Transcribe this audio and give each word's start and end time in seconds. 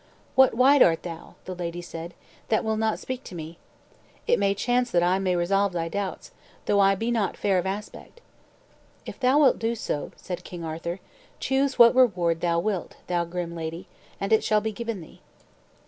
"What 0.33 0.55
wight 0.55 0.81
art 0.81 1.03
thou," 1.03 1.35
the 1.45 1.53
lady 1.53 1.79
said, 1.79 2.15
"that 2.49 2.63
will 2.63 2.75
not 2.75 2.97
speak 2.97 3.23
to 3.25 3.35
me? 3.35 3.59
It 4.25 4.39
may 4.39 4.55
chance 4.55 4.89
that 4.89 5.03
I 5.03 5.19
may 5.19 5.35
resolve 5.35 5.73
thy 5.73 5.89
doubts, 5.89 6.31
though 6.65 6.79
I 6.79 6.95
be 6.95 7.11
not 7.11 7.37
fair 7.37 7.59
of 7.59 7.67
aspect." 7.67 8.19
"If 9.05 9.19
thou 9.19 9.37
wilt 9.37 9.59
do 9.59 9.75
so," 9.75 10.11
said 10.15 10.43
King 10.43 10.65
Arthur, 10.65 11.01
"choose 11.39 11.77
what 11.77 11.93
reward 11.93 12.41
thou 12.41 12.57
wilt, 12.57 12.95
thou 13.05 13.25
grim 13.25 13.53
lady, 13.53 13.87
and 14.19 14.33
it 14.33 14.43
shall 14.43 14.59
be 14.59 14.71
given 14.71 15.01
thee." 15.01 15.21